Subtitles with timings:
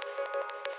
[0.00, 0.77] you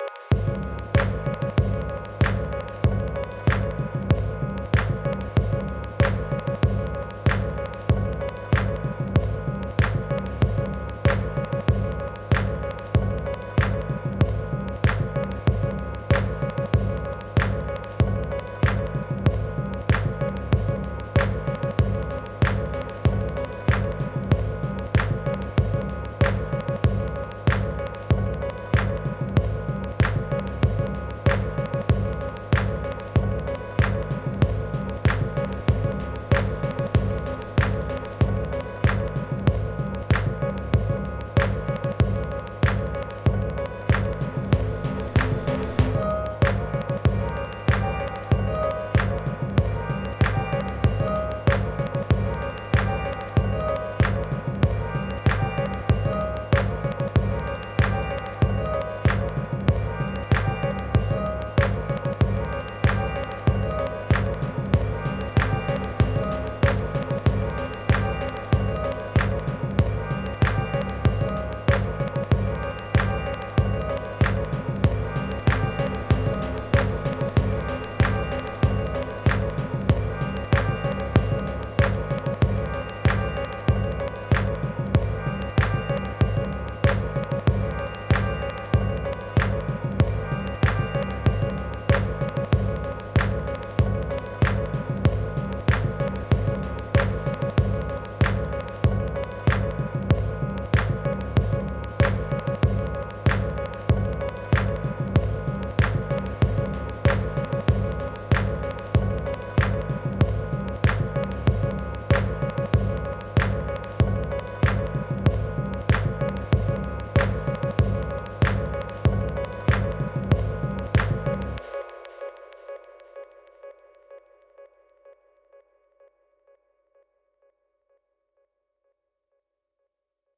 [0.00, 0.39] you